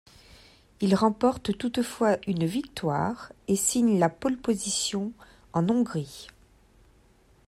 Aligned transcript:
Il 0.79 0.95
remporte 0.95 1.55
toutefois 1.59 2.17
une 2.25 2.43
victoire 2.45 3.31
et 3.47 3.55
signe 3.55 3.99
la 3.99 4.09
pole 4.09 4.35
position 4.35 5.11
en 5.53 5.69
Hongrie. 5.69 6.25